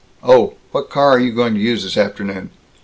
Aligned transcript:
Oh! 0.23 0.55
What 0.71 0.89
car 0.89 1.11
are 1.11 1.19
you 1.19 1.31
going 1.31 1.53
to 1.53 1.59
use 1.59 1.83
this 1.83 1.95
afternoon? 1.95 2.49